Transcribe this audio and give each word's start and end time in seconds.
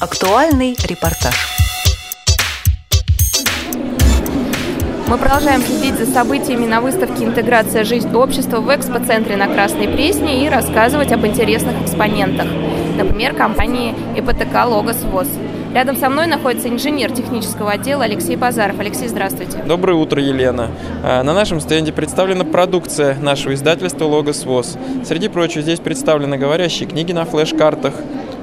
Актуальный 0.00 0.74
репортаж. 0.88 1.34
Мы 5.06 5.18
продолжаем 5.18 5.60
следить 5.60 5.98
за 5.98 6.06
событиями 6.06 6.64
на 6.64 6.80
выставке 6.80 7.24
«Интеграция. 7.24 7.84
Жизнь 7.84 8.10
общества» 8.14 8.60
в 8.60 8.74
экспоцентре 8.74 9.36
на 9.36 9.46
Красной 9.46 9.88
Пресне 9.88 10.46
и 10.46 10.48
рассказывать 10.48 11.12
об 11.12 11.26
интересных 11.26 11.82
экспонентах. 11.82 12.48
Например, 12.96 13.34
компании 13.34 13.94
ИПТК 14.16 14.64
«Логос 14.64 15.02
ВОЗ». 15.02 15.28
Рядом 15.74 15.98
со 15.98 16.08
мной 16.08 16.26
находится 16.26 16.70
инженер 16.70 17.12
технического 17.12 17.72
отдела 17.72 18.04
Алексей 18.04 18.36
Базаров. 18.36 18.80
Алексей, 18.80 19.06
здравствуйте. 19.06 19.62
Доброе 19.66 19.98
утро, 19.98 20.22
Елена. 20.22 20.70
А, 21.04 21.22
на 21.22 21.34
нашем 21.34 21.60
стенде 21.60 21.92
представлена 21.92 22.44
продукция 22.44 23.16
нашего 23.16 23.52
издательства 23.52 24.06
«Логос 24.06 24.44
ВОЗ». 24.44 24.78
Среди 25.04 25.28
прочего, 25.28 25.60
здесь 25.60 25.78
представлены 25.78 26.38
говорящие 26.38 26.88
книги 26.88 27.12
на 27.12 27.26
флеш-картах, 27.26 27.92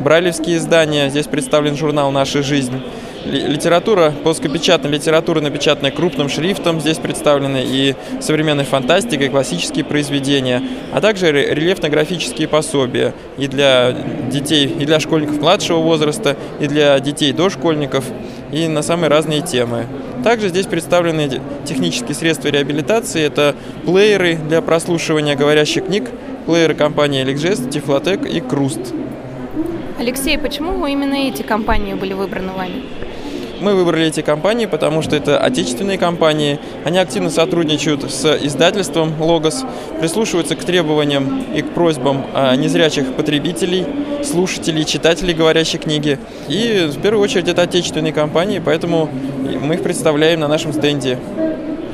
брайлевские 0.00 0.56
издания, 0.56 1.08
здесь 1.08 1.26
представлен 1.26 1.76
журнал 1.76 2.10
«Наша 2.10 2.42
жизнь», 2.42 2.80
литература, 3.24 4.12
плоскопечатная 4.22 4.90
литература, 4.90 5.40
напечатанная 5.40 5.90
крупным 5.90 6.28
шрифтом, 6.28 6.80
здесь 6.80 6.98
представлены 6.98 7.62
и 7.64 7.94
современная 8.20 8.64
фантастика, 8.64 9.24
и 9.24 9.28
классические 9.28 9.84
произведения, 9.84 10.62
а 10.92 11.00
также 11.00 11.30
рельефно-графические 11.30 12.48
пособия 12.48 13.14
и 13.38 13.46
для 13.46 13.92
детей, 14.30 14.66
и 14.66 14.84
для 14.84 15.00
школьников 15.00 15.38
младшего 15.40 15.78
возраста, 15.78 16.36
и 16.60 16.66
для 16.66 16.98
детей 17.00 17.32
дошкольников, 17.32 18.04
и 18.52 18.68
на 18.68 18.82
самые 18.82 19.08
разные 19.08 19.40
темы. 19.40 19.86
Также 20.22 20.48
здесь 20.48 20.66
представлены 20.66 21.40
технические 21.64 22.14
средства 22.14 22.48
реабилитации, 22.48 23.24
это 23.24 23.54
плееры 23.84 24.36
для 24.36 24.60
прослушивания 24.62 25.34
говорящих 25.34 25.86
книг, 25.86 26.10
плееры 26.46 26.74
компании 26.74 27.24
Elixgest, 27.24 27.70
Tiflotec 27.70 28.28
и 28.28 28.40
Круст. 28.40 28.92
Алексей, 29.98 30.36
почему 30.36 30.86
именно 30.86 31.14
эти 31.14 31.42
компании 31.42 31.94
были 31.94 32.14
выбраны 32.14 32.52
вами? 32.52 32.82
Мы 33.60 33.74
выбрали 33.74 34.06
эти 34.06 34.20
компании, 34.22 34.66
потому 34.66 35.00
что 35.02 35.14
это 35.14 35.38
отечественные 35.38 35.98
компании. 35.98 36.58
Они 36.84 36.98
активно 36.98 37.30
сотрудничают 37.30 38.02
с 38.10 38.38
издательством 38.42 39.14
«Логос», 39.22 39.64
прислушиваются 40.00 40.56
к 40.56 40.64
требованиям 40.64 41.44
и 41.54 41.62
к 41.62 41.70
просьбам 41.70 42.26
а, 42.34 42.56
незрячих 42.56 43.14
потребителей, 43.14 43.86
слушателей, 44.24 44.84
читателей 44.84 45.32
говорящей 45.32 45.78
книги. 45.78 46.18
И 46.48 46.90
в 46.90 47.00
первую 47.00 47.22
очередь 47.22 47.48
это 47.48 47.62
отечественные 47.62 48.12
компании, 48.12 48.60
поэтому 48.62 49.08
мы 49.62 49.74
их 49.74 49.82
представляем 49.82 50.40
на 50.40 50.48
нашем 50.48 50.72
стенде. 50.72 51.18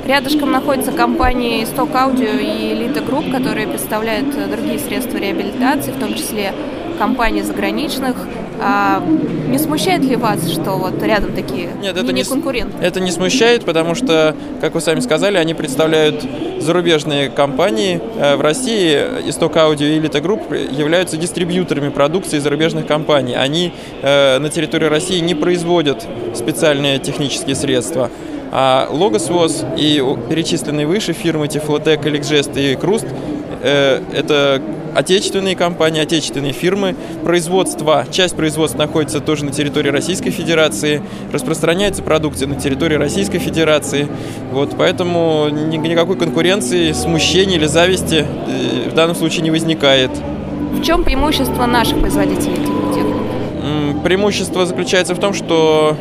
Рядышком 0.07 0.51
находятся 0.51 0.91
компании 0.93 1.65
Stock 1.65 1.93
Audio 1.93 2.41
и 2.41 2.75
Elite 2.75 3.07
Group, 3.07 3.31
которые 3.31 3.69
представляют 3.69 4.35
другие 4.51 4.79
средства 4.79 5.19
реабилитации, 5.19 5.93
в 5.93 6.01
том 6.01 6.15
числе 6.15 6.53
компании 7.01 7.41
заграничных. 7.41 8.15
А 8.63 9.03
не 9.49 9.59
смущает 9.59 10.03
ли 10.03 10.17
вас, 10.17 10.51
что 10.51 10.73
вот 10.73 11.03
рядом 11.03 11.33
такие 11.33 11.71
Нет, 11.81 11.97
это 11.97 12.13
не 12.13 12.25
конкуренты? 12.25 12.77
Это 12.83 13.01
не 13.01 13.11
смущает, 13.11 13.65
потому 13.65 13.95
что, 13.95 14.37
как 14.61 14.75
вы 14.75 14.83
сами 14.83 15.01
сказали, 15.01 15.39
они 15.39 15.55
представляют 15.55 16.23
зарубежные 16.61 17.31
компании. 17.31 18.03
Э, 18.19 18.37
в 18.37 18.43
России 18.43 18.95
Исток 19.27 19.57
Аудио 19.57 19.87
и 19.87 19.99
Elite 19.99 20.21
Group 20.21 20.75
являются 20.79 21.17
дистрибьюторами 21.17 21.89
продукции 21.89 22.39
зарубежных 22.39 22.87
компаний. 22.87 23.35
Они 23.35 23.73
э, 24.03 24.39
на 24.39 24.51
территории 24.51 24.87
России 24.87 25.21
не 25.21 25.35
производят 25.35 26.07
специальные 26.35 26.99
технические 26.99 27.57
средства. 27.57 28.11
А 28.53 28.89
Logos 28.91 29.33
ВОЗ 29.33 29.65
и 29.79 30.05
перечисленные 30.29 30.87
выше 30.87 31.15
фирмы 31.15 31.47
Tiflotec, 31.47 32.03
Elixgest 32.03 32.61
и 32.61 32.77
Круст 32.77 33.07
это 33.63 34.63
отечественные 34.95 35.57
компании, 35.57 36.01
отечественные 36.03 36.53
фирмы. 36.53 36.95
Производство, 37.25 38.07
часть 38.11 38.37
производства 38.37 38.79
находится 38.79 39.21
тоже 39.21 39.45
на 39.45 39.53
территории 39.53 39.91
Российской 39.91 40.31
Федерации, 40.31 41.03
распространяется 41.33 42.03
продукция 42.03 42.49
на 42.49 42.57
территории 42.57 42.97
Российской 42.97 43.39
Федерации. 43.39 44.09
Вот, 44.53 44.75
поэтому 44.77 45.49
никакой 45.51 46.17
конкуренции, 46.17 46.93
смущения 46.93 47.57
или 47.57 47.67
зависти 47.67 48.27
э, 48.27 48.91
в 48.91 48.95
данном 48.95 49.15
случае 49.15 49.43
не 49.43 49.51
возникает. 49.51 50.11
В 50.73 50.83
чем 50.83 51.05
преимущество 51.05 51.67
наших 51.67 52.01
производителей? 52.01 52.57
Преимущество 54.05 54.65
заключается 54.65 55.15
в 55.15 55.19
том, 55.19 55.35
что 55.35 55.95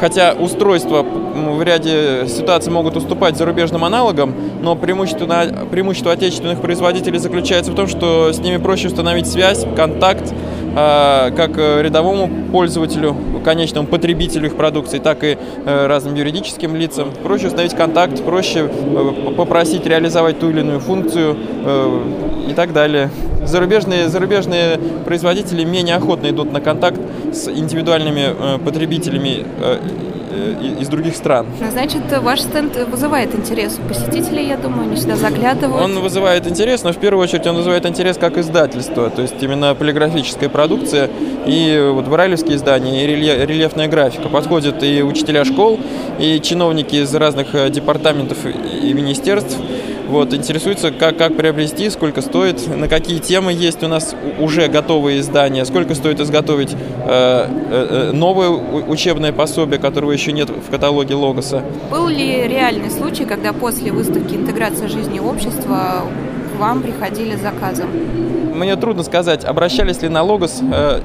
хотя 0.00 0.32
устройства 0.32 1.02
в 1.02 1.62
ряде 1.62 2.26
ситуаций 2.28 2.72
могут 2.72 2.96
уступать 2.96 3.36
зарубежным 3.36 3.84
аналогам, 3.84 4.34
но 4.62 4.74
преимущество, 4.74 5.26
преимущество 5.70 6.12
отечественных 6.12 6.60
производителей 6.60 7.18
заключается 7.18 7.72
в 7.72 7.74
том, 7.74 7.86
что 7.86 8.32
с 8.32 8.38
ними 8.38 8.56
проще 8.56 8.88
установить 8.88 9.26
связь, 9.26 9.64
контакт, 9.76 10.32
а, 10.74 11.30
как 11.30 11.56
рядовому 11.56 12.30
пользователю, 12.52 13.16
конечному 13.46 13.86
потребителю 13.86 14.46
их 14.48 14.56
продукции, 14.56 14.98
так 14.98 15.22
и 15.22 15.38
э, 15.64 15.86
разным 15.86 16.16
юридическим 16.16 16.74
лицам. 16.74 17.12
Проще 17.22 17.46
установить 17.46 17.74
контакт, 17.74 18.24
проще 18.24 18.68
э, 18.68 19.32
попросить 19.36 19.86
реализовать 19.86 20.40
ту 20.40 20.50
или 20.50 20.60
иную 20.60 20.80
функцию 20.80 21.36
э, 21.64 22.00
и 22.50 22.54
так 22.54 22.72
далее. 22.72 23.10
Зарубежные, 23.46 24.08
зарубежные 24.08 24.78
производители 25.04 25.64
менее 25.64 25.96
охотно 25.96 26.28
идут 26.30 26.52
на 26.52 26.60
контакт 26.60 27.00
с 27.32 27.48
индивидуальными 27.48 28.58
потребителями 28.64 29.44
Э, 30.36 30.80
из 30.80 30.88
других 30.88 31.16
стран. 31.16 31.46
Значит, 31.70 32.02
ваш 32.20 32.40
стенд 32.40 32.76
вызывает 32.90 33.34
интерес 33.34 33.78
у 33.78 33.88
посетителей, 33.88 34.46
я 34.48 34.56
думаю, 34.56 34.82
они 34.82 34.96
сюда 34.96 35.16
заглядывают. 35.16 35.82
Он 35.82 36.00
вызывает 36.00 36.46
интерес, 36.46 36.82
но 36.82 36.92
в 36.92 36.98
первую 36.98 37.22
очередь 37.22 37.46
он 37.46 37.56
вызывает 37.56 37.86
интерес 37.86 38.18
как 38.18 38.36
издательство, 38.36 39.08
то 39.08 39.22
есть 39.22 39.40
именно 39.40 39.74
полиграфическая 39.74 40.48
продукция 40.48 41.08
и 41.46 41.90
вот 41.92 42.06
брайлевские 42.06 42.56
издания, 42.56 43.04
и 43.04 43.06
рельефная 43.06 43.88
графика. 43.88 44.28
Подходят 44.28 44.82
и 44.82 45.02
учителя 45.02 45.44
школ, 45.44 45.80
и 46.18 46.40
чиновники 46.40 46.96
из 46.96 47.14
разных 47.14 47.54
э, 47.54 47.70
департаментов 47.70 48.38
и 48.44 48.92
министерств, 48.92 49.56
вот, 50.08 50.32
интересуется, 50.32 50.90
как, 50.90 51.16
как 51.18 51.36
приобрести, 51.36 51.90
сколько 51.90 52.22
стоит, 52.22 52.66
на 52.74 52.88
какие 52.88 53.18
темы 53.18 53.52
есть 53.52 53.82
у 53.82 53.88
нас 53.88 54.14
уже 54.38 54.68
готовые 54.68 55.20
издания, 55.20 55.64
сколько 55.64 55.94
стоит 55.94 56.20
изготовить 56.20 56.72
э, 56.72 56.76
э, 57.06 58.08
э 58.10 58.12
новое 58.12 58.48
учебное 58.48 59.32
пособие, 59.32 59.78
которого 59.78 60.12
еще 60.12 60.32
нет 60.32 60.50
в 60.50 60.70
каталоге 60.70 61.14
Логоса. 61.14 61.62
Был 61.90 62.08
ли 62.08 62.46
реальный 62.48 62.90
случай, 62.90 63.24
когда 63.24 63.52
после 63.52 63.92
выставки 63.92 64.34
«Интеграция 64.34 64.88
жизни 64.88 65.16
и 65.16 65.20
общества» 65.20 66.04
к 66.52 66.58
вам 66.58 66.82
приходили 66.82 67.36
заказом? 67.36 67.90
Мне 68.54 68.76
трудно 68.76 69.02
сказать, 69.02 69.44
обращались 69.44 70.02
ли 70.02 70.08
на 70.08 70.22
Логос 70.22 70.60
э, 70.62 71.00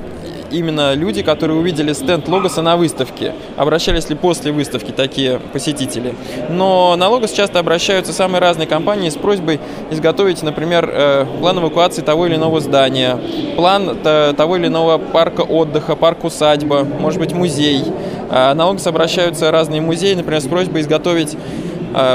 именно 0.52 0.94
люди, 0.94 1.22
которые 1.22 1.58
увидели 1.58 1.94
стенд 1.94 2.28
Логоса 2.28 2.62
на 2.62 2.78
выставке. 2.78 3.34
Обращались 3.58 4.10
ли 4.10 4.16
после 4.16 4.52
выставки 4.52 4.92
такие 4.92 5.40
посетители. 5.54 6.14
Но 6.50 6.96
на 6.96 7.10
Логос 7.10 7.32
часто 7.32 7.60
обращаются 7.60 8.14
самые 8.14 8.42
разные 8.42 8.68
компании 8.68 9.10
с 9.10 9.16
просьбой 9.16 9.60
изготовить, 9.90 10.44
например, 10.44 10.90
э, 10.92 11.26
план 11.40 11.60
эвакуации 11.60 12.02
того 12.02 12.28
или 12.28 12.36
иного 12.36 12.60
здания, 12.60 13.20
план 13.56 13.98
того 14.02 14.58
или 14.58 14.68
иного 14.68 14.98
парка 14.98 15.42
отдыха, 15.42 15.96
парк 15.96 16.24
усадьба, 16.24 16.84
может 16.84 17.20
быть, 17.20 17.34
музей. 17.34 17.84
А 18.30 18.54
на 18.54 18.68
Логос 18.68 18.88
обращаются 18.88 19.52
разные 19.52 19.82
музеи, 19.82 20.14
например, 20.14 20.42
с 20.42 20.48
просьбой 20.48 20.82
изготовить 20.82 21.38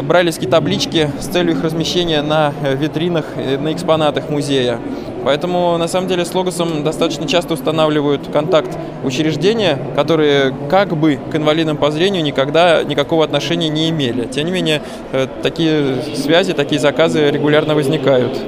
брайлевские 0.02 0.50
таблички 0.50 1.10
с 1.20 1.26
целью 1.26 1.52
их 1.52 1.62
размещения 1.62 2.22
на 2.22 2.52
э, 2.62 2.74
витринах, 2.74 3.24
на 3.36 3.72
экспонатах 3.72 4.30
музея. 4.30 4.78
Поэтому, 5.24 5.76
на 5.76 5.88
самом 5.88 6.06
деле, 6.06 6.24
с 6.24 6.32
Логосом 6.32 6.84
достаточно 6.84 7.26
часто 7.26 7.54
устанавливают 7.54 8.28
контакт 8.32 8.70
учреждения, 9.02 9.76
которые 9.96 10.54
как 10.70 10.96
бы 10.96 11.18
к 11.32 11.34
инвалидам 11.34 11.76
по 11.76 11.90
зрению 11.90 12.22
никогда 12.22 12.84
никакого 12.84 13.24
отношения 13.24 13.68
не 13.68 13.90
имели. 13.90 14.26
Тем 14.26 14.46
не 14.46 14.52
менее, 14.52 14.82
э, 15.12 15.26
такие 15.42 15.96
связи, 16.14 16.52
такие 16.52 16.80
заказы 16.80 17.30
регулярно 17.30 17.74
возникают. 17.74 18.38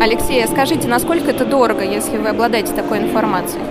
Алексей, 0.00 0.44
а 0.44 0.46
скажите, 0.46 0.86
насколько 0.86 1.30
это 1.32 1.44
дорого, 1.44 1.82
если 1.82 2.18
вы 2.18 2.28
обладаете 2.28 2.72
такой 2.72 2.98
информацией? 2.98 3.64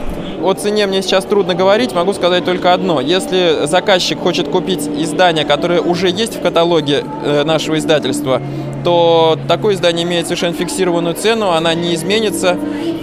О 0.43 0.53
цене 0.53 0.85
мне 0.85 1.01
сейчас 1.01 1.25
трудно 1.25 1.55
говорить, 1.55 1.93
могу 1.93 2.13
сказать 2.13 2.45
только 2.45 2.73
одно. 2.73 3.01
Если 3.01 3.65
заказчик 3.65 4.19
хочет 4.19 4.47
купить 4.47 4.87
издание, 4.87 5.45
которое 5.45 5.81
уже 5.81 6.09
есть 6.09 6.35
в 6.35 6.41
каталоге 6.41 7.03
э, 7.23 7.43
нашего 7.43 7.77
издательства, 7.77 8.41
то 8.83 9.37
такое 9.47 9.73
издание 9.73 10.05
имеет 10.05 10.27
совершенно 10.27 10.53
фиксированную 10.53 11.15
цену, 11.15 11.51
она 11.51 11.73
не 11.73 11.95
изменится, 11.95 12.57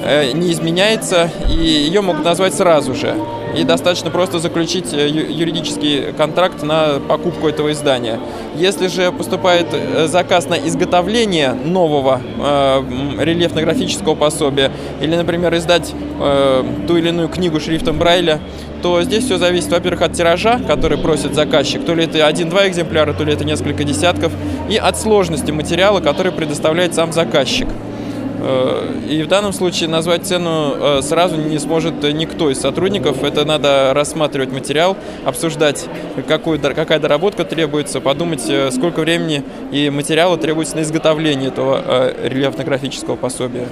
э, 0.05 0.33
не 0.33 0.53
изменяется, 0.53 1.31
и 1.51 1.57
ее 1.57 2.01
могут 2.01 2.25
назвать 2.25 2.55
сразу 2.55 2.95
же. 2.95 3.15
И 3.57 3.63
достаточно 3.63 4.11
просто 4.11 4.39
заключить 4.41 4.93
э, 4.93 5.09
юридический 5.09 6.13
контракт 6.13 6.63
на 6.63 7.01
покупку 7.09 7.49
этого 7.49 7.73
издания. 7.73 8.19
Если 8.57 8.89
же 8.89 9.13
поступает 9.13 9.69
э, 9.73 10.07
заказ 10.09 10.49
на 10.49 10.55
изготовление 10.55 11.53
нового 11.53 12.21
э, 12.21 12.83
рельефно-графического 13.21 14.17
пособия, 14.17 14.73
или, 15.01 15.15
например, 15.15 15.55
издать 15.55 15.93
э, 16.21 16.65
ту 16.89 16.97
или 16.97 17.11
иную 17.11 17.29
книгу 17.29 17.61
шрифтом 17.61 17.99
Брайля, 17.99 18.41
то 18.83 19.03
здесь 19.03 19.25
все 19.25 19.39
зависит, 19.39 19.71
во-первых, 19.71 20.03
от 20.03 20.13
тиража, 20.13 20.59
который 20.67 20.99
просит 20.99 21.35
заказчик, 21.35 21.85
то 21.85 21.95
ли 21.95 22.05
это 22.05 22.27
один-два 22.27 22.69
экземпляра, 22.69 23.15
то 23.15 23.25
ли 23.25 23.33
это 23.33 23.45
несколько 23.45 23.85
десятков, 23.85 24.33
и 24.69 24.77
от 24.77 24.99
сложности 24.99 25.53
материала, 25.53 26.01
который 26.01 26.33
предоставляет 26.33 26.95
сам 26.95 27.13
заказчик. 27.13 27.69
И 29.09 29.23
в 29.23 29.29
данном 29.29 29.53
случае 29.53 29.89
назвать 29.89 30.27
цену 30.27 31.01
сразу 31.03 31.37
не 31.37 31.59
сможет 31.59 32.03
никто 32.13 32.51
из 32.51 32.61
сотрудников. 32.61 33.23
Это 33.23 33.45
надо 33.45 33.93
рассматривать 33.95 34.53
материал, 34.53 34.97
обсуждать, 35.25 35.87
какую, 36.27 36.61
какая 36.61 36.99
доработка 36.99 37.45
требуется, 37.45 38.01
подумать, 38.01 38.43
сколько 38.73 39.01
времени 39.01 39.43
и 39.73 39.91
материала 39.91 40.37
требуется 40.37 40.77
на 40.77 40.83
изготовление 40.83 41.49
этого 41.49 42.13
рельефно-графического 42.23 43.17
пособия. 43.17 43.67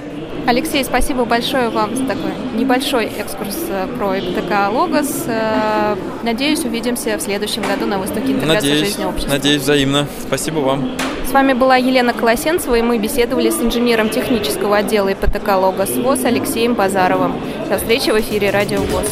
Алексей, 0.47 0.85
спасибо 0.85 1.25
большое 1.25 1.69
вам 1.69 1.95
за 1.95 2.05
такой 2.05 2.33
небольшой 2.57 3.07
экскурс 3.07 3.57
э, 3.69 3.87
про 3.97 4.17
ИПТК 4.17 4.73
«Логос». 4.73 5.25
Э, 5.27 5.95
надеюсь, 6.25 6.65
увидимся 6.65 7.17
в 7.17 7.23
следующем 7.23 7.63
году 7.63 7.87
на 7.87 7.99
выставке 7.99 8.33
«Интеграция 8.33 8.71
надеюсь, 8.71 8.89
жизни 8.89 9.05
общества». 9.05 9.31
Надеюсь, 9.31 9.63
взаимно. 9.63 10.09
Спасибо 10.27 10.59
вам. 10.59 10.97
С 11.29 11.33
вами 11.33 11.53
была 11.53 11.77
Елена 11.77 12.13
Колосенцева, 12.13 12.75
и 12.75 12.83
мы 12.83 12.99
беседовали 12.99 13.51
с 13.51 13.61
инженером 13.61 14.11
технического 14.11 14.79
отдела 14.79 15.11
ИПТК 15.11 15.57
«Логос 15.57 15.91
ВОЗ» 15.91 16.25
Алексеем 16.25 16.75
Базаровым. 16.75 17.35
До 17.71 17.79
встречи 17.79 18.11
в 18.11 18.21
эфире 18.21 18.51
«Радио 18.51 18.81
ВОЗ». 18.81 19.07